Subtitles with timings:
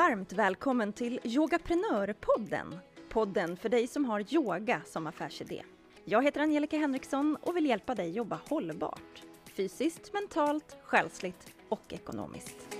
[0.00, 2.78] Varmt välkommen till Yogaprenörpodden.
[3.10, 5.62] Podden för dig som har yoga som affärsidé.
[6.04, 9.22] Jag heter Angelica Henriksson och vill hjälpa dig jobba hållbart.
[9.56, 12.76] Fysiskt, mentalt, själsligt och ekonomiskt.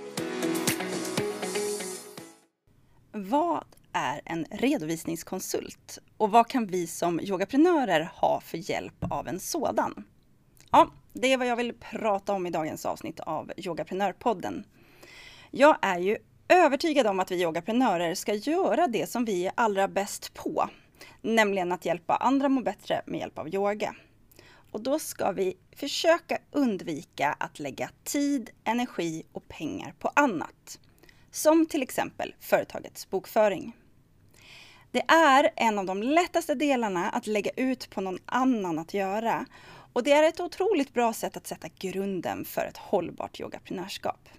[3.11, 9.39] Vad är en redovisningskonsult och vad kan vi som yogaprenörer ha för hjälp av en
[9.39, 10.03] sådan?
[10.71, 14.65] Ja, det är vad jag vill prata om i dagens avsnitt av Yogaprenörpodden.
[15.51, 16.17] Jag är ju
[16.55, 20.69] övertygad om att vi yogaprenörer ska göra det som vi är allra bäst på,
[21.21, 23.95] nämligen att hjälpa andra må bättre med hjälp av yoga.
[24.71, 30.79] Och då ska vi försöka undvika att lägga tid, energi och pengar på annat.
[31.31, 33.75] Som till exempel företagets bokföring.
[34.91, 39.45] Det är en av de lättaste delarna att lägga ut på någon annan att göra
[39.93, 44.29] och det är ett otroligt bra sätt att sätta grunden för ett hållbart yogaprenörskap.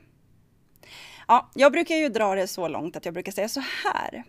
[1.33, 4.25] Ja, jag brukar ju dra det så långt att jag brukar säga så här.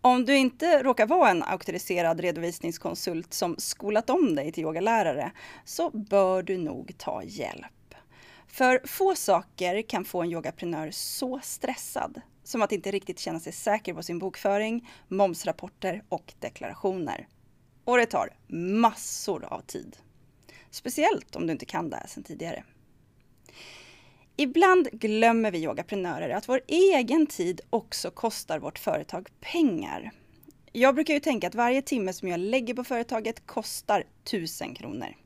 [0.00, 5.32] Om du inte råkar vara en auktoriserad redovisningskonsult som skolat om dig till yogalärare
[5.64, 7.94] så bör du nog ta hjälp.
[8.46, 13.52] För få saker kan få en yogaprenör så stressad som att inte riktigt känna sig
[13.52, 17.28] säker på sin bokföring, momsrapporter och deklarationer.
[17.84, 19.96] Och det tar massor av tid.
[20.70, 22.64] Speciellt om du inte kan det här sedan tidigare.
[24.40, 30.10] Ibland glömmer vi yogaprenörer att vår egen tid också kostar vårt företag pengar.
[30.72, 35.16] Jag brukar ju tänka att varje timme som jag lägger på företaget kostar 1000 kronor.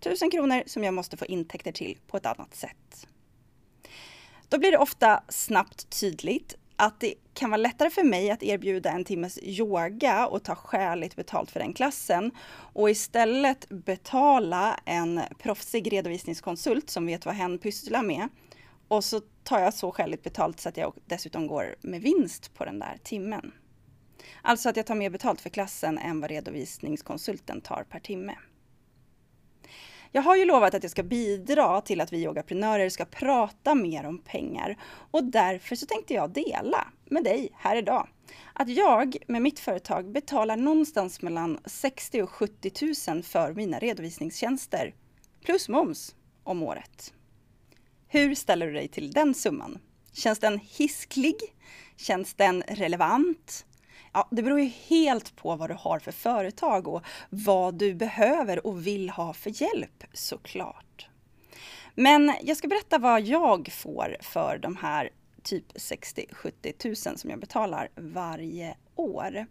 [0.00, 3.06] 1000 kronor som jag måste få intäkter till på ett annat sätt.
[4.48, 8.90] Då blir det ofta snabbt tydligt att det kan vara lättare för mig att erbjuda
[8.90, 15.92] en timmes yoga och ta skäligt betalt för den klassen och istället betala en proffsig
[15.92, 18.28] redovisningskonsult som vet vad hen pysslar med.
[18.88, 22.64] Och så tar jag så skäligt betalt så att jag dessutom går med vinst på
[22.64, 23.52] den där timmen.
[24.42, 28.34] Alltså att jag tar mer betalt för klassen än vad redovisningskonsulten tar per timme.
[30.16, 34.06] Jag har ju lovat att jag ska bidra till att vi yogaprenörer ska prata mer
[34.06, 34.76] om pengar
[35.10, 38.08] och därför så tänkte jag dela med dig här idag
[38.52, 42.72] att jag med mitt företag betalar någonstans mellan 60 och 70
[43.12, 44.94] 000 för mina redovisningstjänster
[45.44, 46.14] plus moms
[46.44, 47.12] om året.
[48.08, 49.78] Hur ställer du dig till den summan?
[50.12, 51.36] Känns den hisklig?
[51.96, 53.66] Känns den relevant?
[54.16, 58.66] Ja, det beror ju helt på vad du har för företag och vad du behöver
[58.66, 61.08] och vill ha för hjälp såklart.
[61.94, 65.10] Men jag ska berätta vad jag får för de här
[65.42, 69.46] typ 60-70 000 som jag betalar varje år.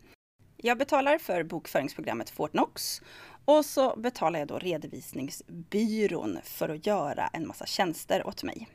[0.58, 3.02] Jag betalar för bokföringsprogrammet Fortnox
[3.46, 8.68] och så betalar jag då redovisningsbyrån för att göra en massa tjänster åt mig.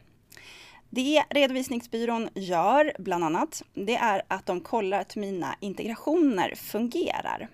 [0.90, 7.48] Det redovisningsbyrån gör bland annat, det är att de kollar att mina integrationer fungerar.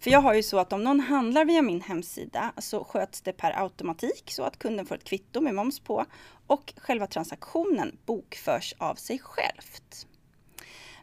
[0.00, 3.32] För jag har ju så att om någon handlar via min hemsida så sköts det
[3.32, 6.04] per automatik så att kunden får ett kvitto med moms på
[6.46, 10.06] och själva transaktionen bokförs av sig självt.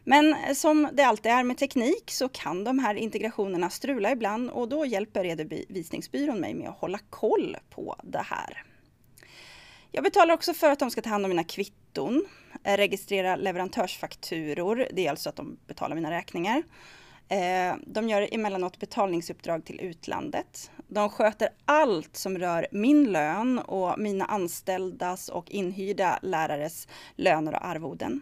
[0.04, 4.68] Men som det alltid är med teknik så kan de här integrationerna strula ibland och
[4.68, 8.64] då hjälper redovisningsbyrån mig med att hålla koll på det här.
[9.92, 12.26] Jag betalar också för att de ska ta hand om mina kvitton,
[12.64, 16.62] eh, registrera leverantörsfakturor, det är alltså att de betalar mina räkningar.
[17.28, 20.70] Eh, de gör emellanåt betalningsuppdrag till utlandet.
[20.88, 27.66] De sköter allt som rör min lön och mina anställdas och inhyrda lärares löner och
[27.66, 28.20] arvoden.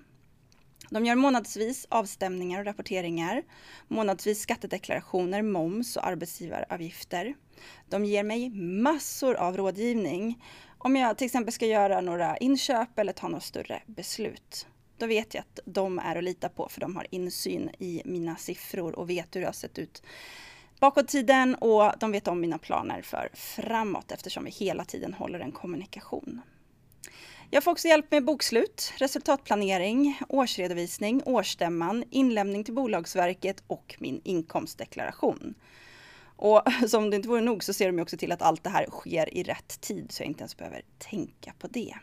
[0.91, 3.43] De gör månadsvis avstämningar och rapporteringar,
[3.89, 7.35] månadsvis skattedeklarationer, moms och arbetsgivaravgifter.
[7.89, 10.43] De ger mig massor av rådgivning
[10.79, 14.67] om jag till exempel ska göra några inköp eller ta några större beslut.
[14.99, 18.37] Då vet jag att de är att lita på för de har insyn i mina
[18.37, 20.03] siffror och vet hur det har sett ut
[20.81, 25.41] bakåt tiden och de vet om mina planer för framåt eftersom vi hela tiden håller
[25.41, 26.41] en kommunikation.
[27.51, 35.55] Jag får också hjälp med bokslut, resultatplanering, årsredovisning, årsstämman, inlämning till Bolagsverket och min inkomstdeklaration.
[36.39, 38.87] Och som det inte vore nog så ser de också till att allt det här
[38.91, 41.95] sker i rätt tid så jag inte ens behöver tänka på det.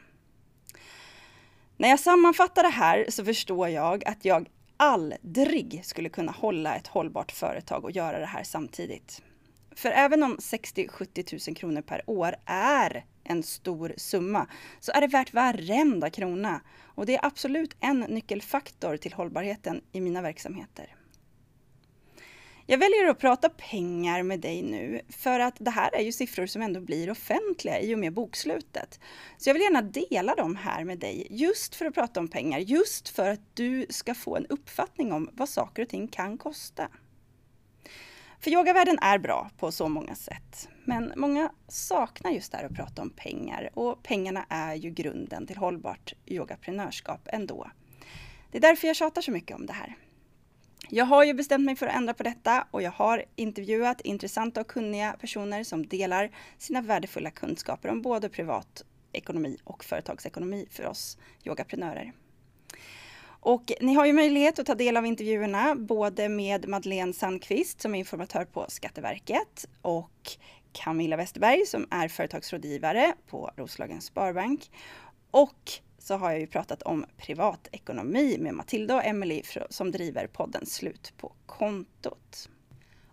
[1.78, 6.88] När jag sammanfattar det här så förstår jag att jag aldrig skulle kunna hålla ett
[6.88, 9.22] hållbart företag och göra det här samtidigt.
[9.76, 14.48] För även om 60-70 000 kronor per år är en stor summa
[14.80, 16.62] så är det värt varenda krona.
[16.84, 20.96] Och det är absolut en nyckelfaktor till hållbarheten i mina verksamheter.
[22.68, 26.46] Jag väljer att prata pengar med dig nu för att det här är ju siffror
[26.46, 29.00] som ändå blir offentliga i och med bokslutet.
[29.38, 32.60] Så jag vill gärna dela dem här med dig just för att prata om pengar,
[32.60, 36.90] just för att du ska få en uppfattning om vad saker och ting kan kosta.
[38.40, 42.76] För yogavärlden är bra på så många sätt, men många saknar just det här att
[42.76, 47.72] prata om pengar och pengarna är ju grunden till hållbart yogaprenörskap ändå.
[48.52, 49.96] Det är därför jag tjatar så mycket om det här.
[50.90, 54.62] Jag har ju bestämt mig för att ändra på detta och jag har intervjuat intressanta
[54.62, 61.18] och kunniga personer som delar sina värdefulla kunskaper om både privatekonomi och företagsekonomi för oss
[61.44, 62.14] yogaprenörer.
[63.40, 67.96] Och ni har ju möjlighet att ta del av intervjuerna både med Madeleine Sandqvist som
[67.96, 70.32] är informatör på Skatteverket och
[70.72, 74.72] Camilla Westerberg som är företagsrådgivare på Roslagens Sparbank.
[75.32, 75.72] Och
[76.06, 81.14] så har jag ju pratat om privatekonomi med Matilda och Emily som driver podden Slut
[81.18, 82.50] på kontot.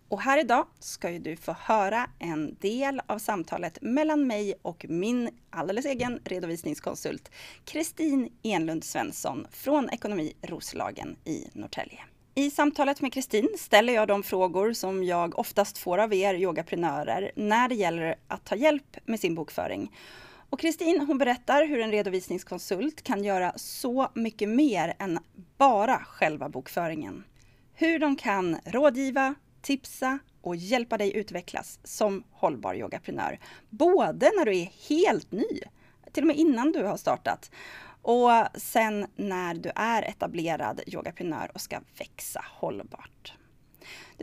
[0.07, 4.85] Och här idag ska ju du få höra en del av samtalet mellan mig och
[4.89, 7.31] min alldeles egen redovisningskonsult
[7.65, 11.99] Kristin Enlund Svensson från Ekonomi Roslagen i Norrtälje.
[12.35, 17.31] I samtalet med Kristin ställer jag de frågor som jag oftast får av er yogaprenörer
[17.35, 19.91] när det gäller att ta hjälp med sin bokföring
[20.53, 25.19] och Kristin hon berättar hur en redovisningskonsult kan göra så mycket mer än
[25.57, 27.23] bara själva bokföringen.
[27.73, 33.39] Hur de kan rådgiva, tipsa och hjälpa dig utvecklas som hållbar yogaprenör.
[33.69, 35.61] Både när du är helt ny,
[36.11, 37.51] till och med innan du har startat,
[38.01, 43.33] och sen när du är etablerad yogaprenör och ska växa hållbart.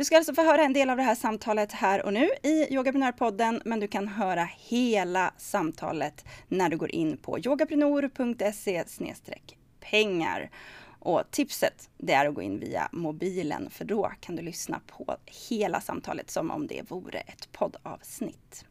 [0.00, 2.75] Du ska alltså få höra en del av det här samtalet här och nu i
[2.75, 8.85] Yogaprenörpodden, men du kan höra hela samtalet när du går in på yogaprenor.se
[9.81, 10.50] pengar.
[10.99, 15.17] Och tipset det är att gå in via mobilen för då kan du lyssna på
[15.49, 18.64] hela samtalet som om det vore ett poddavsnitt.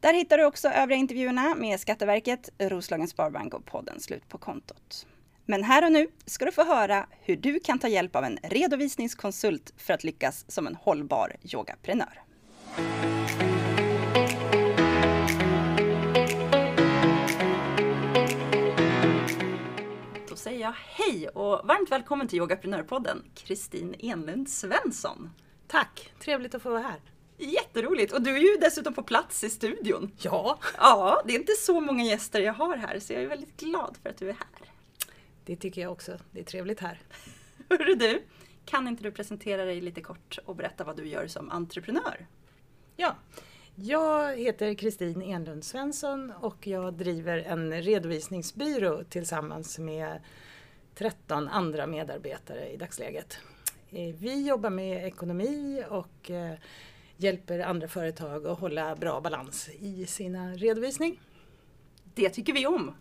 [0.00, 5.06] Där hittar du också övriga intervjuerna med Skatteverket, Roslagens Sparbank och podden Slut på kontot.
[5.48, 8.38] Men här och nu ska du få höra hur du kan ta hjälp av en
[8.42, 12.22] redovisningskonsult för att lyckas som en hållbar yogaprenör.
[20.28, 25.30] Då säger jag hej och varmt välkommen till Yogaprenörpodden, Kristin Enlund Svensson.
[25.66, 27.00] Tack, trevligt att få vara här.
[27.38, 28.12] Jätteroligt!
[28.12, 30.12] Och du är ju dessutom på plats i studion.
[30.18, 30.58] Ja.
[30.78, 33.96] Ja, det är inte så många gäster jag har här så jag är väldigt glad
[34.02, 34.75] för att du är här.
[35.46, 36.18] Det tycker jag också.
[36.30, 36.98] Det är trevligt här.
[37.68, 38.22] Hörru du,
[38.64, 42.26] kan inte du presentera dig lite kort och berätta vad du gör som entreprenör?
[42.96, 43.16] Ja,
[43.74, 50.20] jag heter Kristin Enlund Svensson och jag driver en redovisningsbyrå tillsammans med
[50.94, 53.38] 13 andra medarbetare i dagsläget.
[53.90, 56.54] Eh, vi jobbar med ekonomi och eh,
[57.16, 61.20] hjälper andra företag att hålla bra balans i sina redovisning.
[62.14, 62.94] Det tycker vi om!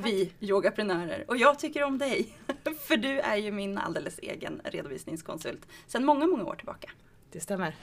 [0.00, 1.24] Vi yogaprenörer.
[1.28, 2.38] Och jag tycker om dig.
[2.80, 6.90] För du är ju min alldeles egen redovisningskonsult sedan många, många år tillbaka.
[7.32, 7.76] Det stämmer.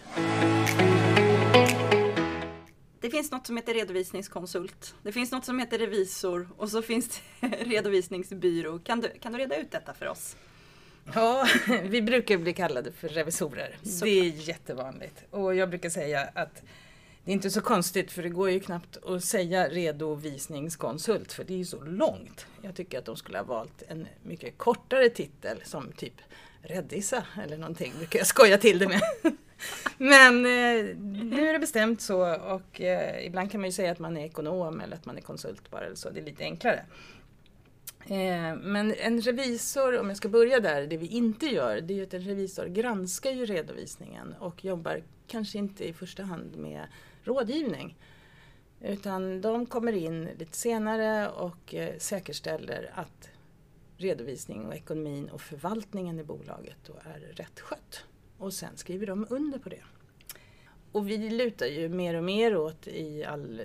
[2.99, 4.95] Det finns något som heter redovisningskonsult.
[5.03, 8.79] Det finns något som heter revisor och så finns det redovisningsbyrå.
[8.79, 10.35] Kan du, kan du reda ut detta för oss?
[11.13, 11.47] Ja,
[11.83, 13.77] vi brukar bli kallade för revisorer.
[13.83, 14.05] Så.
[14.05, 15.23] Det är jättevanligt.
[15.31, 16.63] Och jag brukar säga att
[17.25, 21.53] det är inte så konstigt för det går ju knappt att säga redovisningskonsult för det
[21.53, 22.45] är ju så långt.
[22.61, 26.13] Jag tycker att de skulle ha valt en mycket kortare titel som typ
[26.61, 29.01] Räddisa eller någonting brukar jag skoja till det med.
[29.97, 33.99] Men eh, nu är det bestämt så och eh, ibland kan man ju säga att
[33.99, 36.85] man är ekonom eller att man är konsult bara eller så, det är lite enklare.
[38.07, 41.95] Eh, men en revisor, om jag ska börja där, det vi inte gör, det är
[41.95, 46.85] ju att en revisor granskar ju redovisningen och jobbar kanske inte i första hand med
[47.27, 47.97] rådgivning.
[48.81, 53.29] Utan de kommer in lite senare och eh, säkerställer att
[53.97, 58.05] redovisning och ekonomin och förvaltningen i bolaget då är rätt skött.
[58.37, 59.83] Och sen skriver de under på det.
[60.91, 63.61] Och vi lutar ju mer och mer åt i all,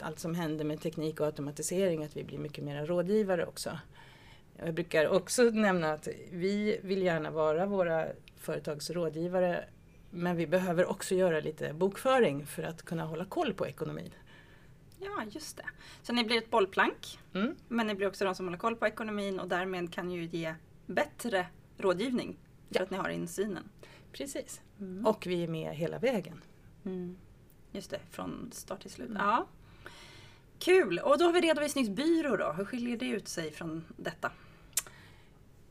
[0.00, 3.78] allt som händer med teknik och automatisering att vi blir mycket mer rådgivare också.
[4.56, 9.64] Jag brukar också nämna att vi vill gärna vara våra företags rådgivare
[10.14, 14.10] men vi behöver också göra lite bokföring för att kunna hålla koll på ekonomin.
[14.98, 15.66] Ja, just det.
[16.02, 17.56] Så ni blir ett bollplank, mm.
[17.68, 20.54] men ni blir också de som håller koll på ekonomin och därmed kan ju ge
[20.86, 21.46] bättre
[21.78, 22.36] rådgivning
[22.68, 22.82] för ja.
[22.82, 23.68] att ni har insynen.
[24.12, 24.60] Precis.
[24.80, 25.06] Mm.
[25.06, 26.42] Och vi är med hela vägen.
[26.84, 27.16] Mm.
[27.72, 29.08] Just det, från start till slut.
[29.08, 29.22] Mm.
[29.22, 29.46] Ja.
[30.58, 30.98] Kul!
[30.98, 32.52] Och då har vi redovisningsbyrå då.
[32.52, 34.32] Hur skiljer det ut sig från detta?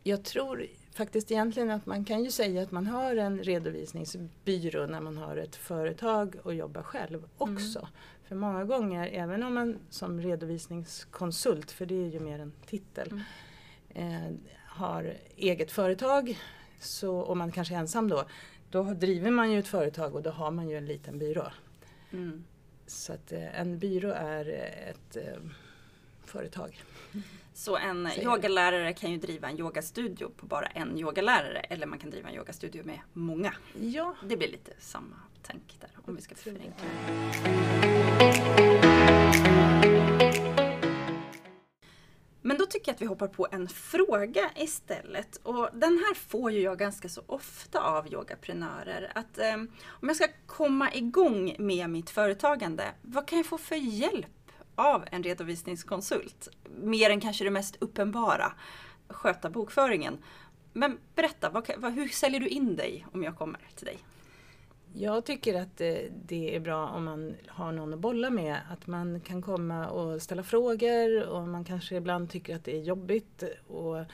[0.04, 5.02] Jag tror faktiskt egentligen att man kan ju säga att man har en redovisningsbyrå när
[5.02, 7.80] man har ett företag och jobbar själv också.
[7.80, 7.92] Mm.
[8.24, 13.24] För många gånger, även om man som redovisningskonsult, för det är ju mer en titel,
[13.96, 14.24] mm.
[14.30, 16.38] eh, har eget företag
[16.80, 18.26] så, och man kanske är ensam då,
[18.70, 21.52] då driver man ju ett företag och då har man ju en liten byrå.
[22.12, 22.44] Mm.
[22.88, 24.46] Så att eh, en byrå är
[24.90, 25.42] ett eh,
[26.26, 26.84] företag.
[27.54, 32.00] Så en så yogalärare kan ju driva en yogastudio på bara en yogalärare eller man
[32.00, 33.54] kan driva en yogastudio med många.
[33.82, 34.16] Ja.
[34.24, 36.86] Det blir lite samma tänk där om vi ska förenkla.
[42.42, 45.40] Men då tycker jag att vi hoppar på en fråga istället.
[45.44, 49.12] Och den här får ju jag ganska så ofta av yogaprenörer.
[49.16, 49.56] Att eh,
[49.88, 54.28] om jag ska komma igång med mitt företagande, vad kan jag få för hjälp
[54.88, 56.50] av en redovisningskonsult?
[56.70, 58.54] Mer än kanske det mest uppenbara,
[59.08, 60.18] sköta bokföringen.
[60.74, 63.98] Men berätta, vad, vad, hur säljer du in dig om jag kommer till dig?
[64.94, 65.78] Jag tycker att
[66.26, 68.58] det är bra om man har någon att bolla med.
[68.72, 72.82] Att man kan komma och ställa frågor och man kanske ibland tycker att det är
[72.82, 74.08] jobbigt att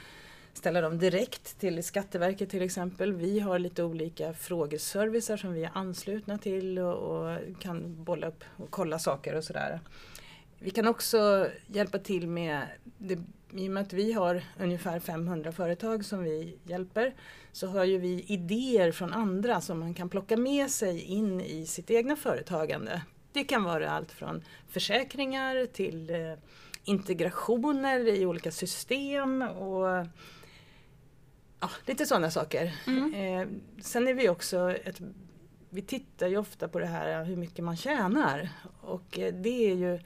[0.53, 3.13] ställa dem direkt till Skatteverket till exempel.
[3.13, 8.43] Vi har lite olika frågeservicer som vi är anslutna till och, och kan bolla upp
[8.57, 9.79] och kolla saker och sådär.
[10.59, 12.61] Vi kan också hjälpa till med,
[12.97, 13.19] det,
[13.53, 17.15] i och med att vi har ungefär 500 företag som vi hjälper,
[17.51, 21.65] så har ju vi idéer från andra som man kan plocka med sig in i
[21.65, 23.01] sitt egna företagande.
[23.31, 26.33] Det kan vara allt från försäkringar till eh,
[26.83, 30.05] integrationer i olika system och
[31.59, 32.75] ja, lite sådana saker.
[32.87, 33.13] Mm.
[33.13, 33.47] Eh,
[33.81, 35.01] sen är vi också ett
[35.69, 38.49] vi tittar ju ofta på det här hur mycket man tjänar
[38.81, 39.99] och eh, det är ju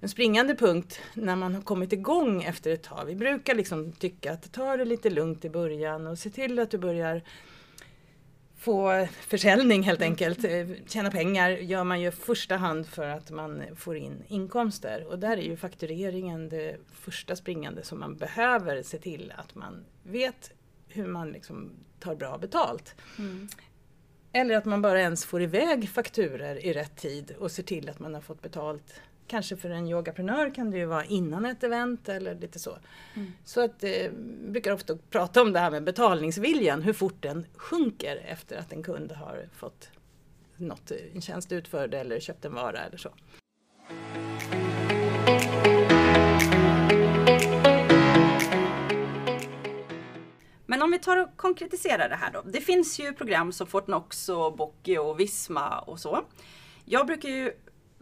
[0.00, 3.04] en springande punkt när man har kommit igång efter ett tag.
[3.06, 6.70] Vi brukar liksom tycka att ta det lite lugnt i början och se till att
[6.70, 7.22] du börjar
[8.58, 10.44] få försäljning helt enkelt.
[10.44, 15.18] Eh, tjäna pengar gör man ju första hand för att man får in inkomster och
[15.18, 20.50] där är ju faktureringen det första springande som man behöver se till att man vet
[20.88, 22.94] hur man liksom tar bra betalt.
[23.18, 23.48] Mm.
[24.32, 27.98] Eller att man bara ens får iväg fakturer i rätt tid och ser till att
[27.98, 32.08] man har fått betalt Kanske för en yogaprenör kan det ju vara innan ett event
[32.08, 32.78] eller lite så.
[33.14, 33.32] Mm.
[33.44, 34.10] Så att eh,
[34.48, 38.82] brukar ofta prata om det här med betalningsviljan, hur fort den sjunker efter att en
[38.82, 39.90] kund har fått
[40.56, 43.10] något, en tjänst utförd eller köpt en vara eller så.
[50.66, 52.42] Men om vi tar och konkretiserar det här då.
[52.42, 56.24] Det finns ju program som Fortnox och Bocki och Visma och så.
[56.84, 57.52] Jag brukar ju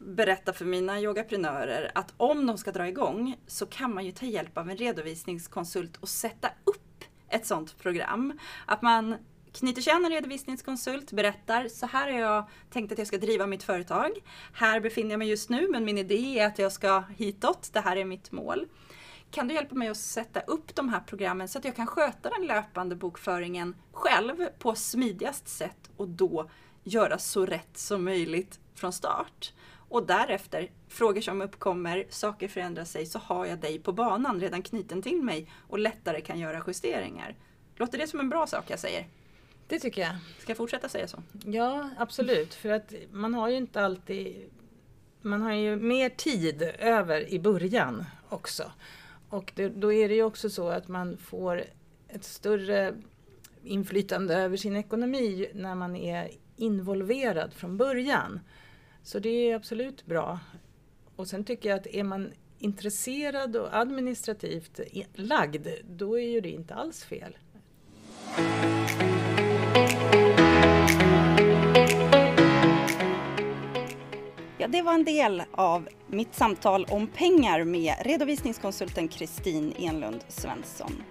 [0.06, 4.26] berätta för mina yogaprenörer att om de ska dra igång så kan man ju ta
[4.26, 8.38] hjälp av en redovisningskonsult och sätta upp ett sådant program.
[8.66, 9.16] Att man
[9.52, 13.46] knyter sig an en redovisningskonsult, berättar så här har jag tänkt att jag ska driva
[13.46, 14.12] mitt företag.
[14.52, 17.70] Här befinner jag mig just nu men min idé är att jag ska hitåt.
[17.72, 18.66] Det här är mitt mål.
[19.30, 22.30] Kan du hjälpa mig att sätta upp de här programmen så att jag kan sköta
[22.30, 26.50] den löpande bokföringen själv på smidigast sätt och då
[26.84, 29.52] göra så rätt som möjligt från start?
[29.88, 34.62] Och därefter, frågor som uppkommer, saker förändrar sig, så har jag dig på banan redan
[34.62, 37.34] knuten till mig och lättare kan göra justeringar.
[37.76, 39.06] Låter det som en bra sak jag säger?
[39.68, 40.16] Det tycker jag.
[40.38, 41.22] Ska jag fortsätta säga så?
[41.44, 42.54] Ja, absolut.
[42.54, 44.50] För att man har ju inte alltid...
[45.22, 48.72] Man har ju mer tid över i början också.
[49.28, 51.64] Och det, då är det ju också så att man får
[52.08, 52.94] ett större
[53.64, 58.40] inflytande över sin ekonomi när man är involverad från början.
[59.06, 60.38] Så det är absolut bra.
[61.16, 64.80] Och sen tycker jag att är man intresserad och administrativt
[65.14, 67.36] lagd, då är ju det inte alls fel.
[74.58, 81.02] Ja, det var en del av mitt samtal om pengar med redovisningskonsulten Kristin Enlund Svensson.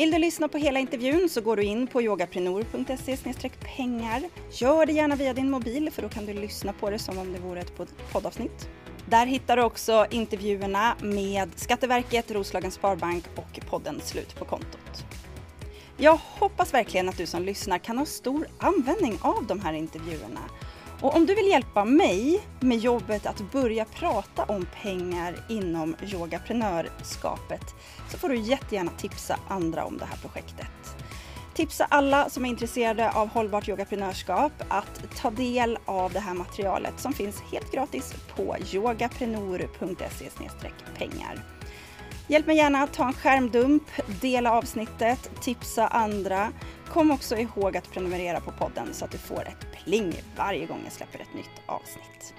[0.00, 3.16] Vill du lyssna på hela intervjun så går du in på yogaprenor.se
[3.76, 4.22] pengar.
[4.50, 7.32] Gör det gärna via din mobil för då kan du lyssna på det som om
[7.32, 7.72] det vore ett
[8.12, 8.68] poddavsnitt.
[9.06, 15.04] Där hittar du också intervjuerna med Skatteverket, Roslagens Sparbank och podden Slut på kontot.
[15.96, 20.40] Jag hoppas verkligen att du som lyssnar kan ha stor användning av de här intervjuerna
[21.00, 27.74] och om du vill hjälpa mig med jobbet att börja prata om pengar inom yogaprenörskapet
[28.10, 30.96] så får du jättegärna tipsa andra om det här projektet.
[31.54, 37.00] Tipsa alla som är intresserade av hållbart yogaprenörskap att ta del av det här materialet
[37.00, 40.30] som finns helt gratis på yogaprenor.se
[40.98, 41.44] pengar.
[42.28, 43.82] Hjälp mig gärna att ta en skärmdump,
[44.20, 46.48] dela avsnittet, tipsa andra.
[46.90, 50.80] Kom också ihåg att prenumerera på podden så att du får ett pling varje gång
[50.84, 52.34] jag släpper ett nytt avsnitt.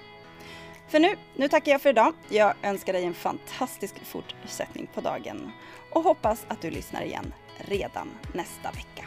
[0.88, 2.14] För nu, nu tackar jag för idag.
[2.28, 5.50] Jag önskar dig en fantastisk fortsättning på dagen
[5.90, 9.04] och hoppas att du lyssnar igen redan nästa vecka.